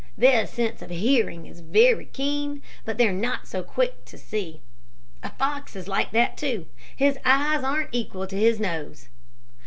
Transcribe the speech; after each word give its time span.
Their 0.17 0.47
sense 0.47 0.81
of 0.81 0.89
hearing 0.89 1.45
is 1.45 1.59
very 1.59 2.05
keen, 2.07 2.63
but 2.85 2.97
they're 2.97 3.13
not 3.13 3.47
so 3.47 3.61
quick 3.61 4.03
to 4.05 4.17
see. 4.17 4.63
A 5.21 5.29
fox 5.29 5.75
is 5.75 5.87
like 5.87 6.09
that, 6.09 6.37
too. 6.37 6.65
His 6.95 7.19
eyes 7.23 7.63
aren't 7.63 7.89
equal 7.93 8.25
to 8.25 8.35
his 8.35 8.59
nose. 8.59 9.09